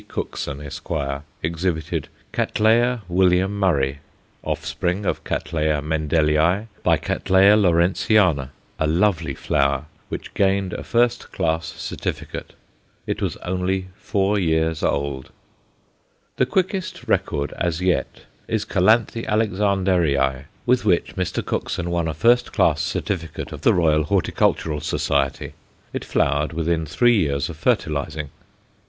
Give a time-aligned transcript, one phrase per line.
[0.07, 0.89] Cookson, Esq.,
[1.43, 2.59] exhibited Catt.
[3.07, 3.99] William Murray,
[4.41, 5.51] offspring of Catt.
[5.53, 7.29] Mendellii × Catt.
[7.29, 12.53] Lawrenceana, a lovely flower which gained a first class certificate.
[13.05, 15.29] It was only four years old.
[16.37, 21.45] The quickest record as yet is Calanthe Alexanderii, with which Mr.
[21.45, 25.53] Cookson won a first class certificate of the Royal Horticultural Society.
[25.93, 28.31] It flowered within three years of fertilizing.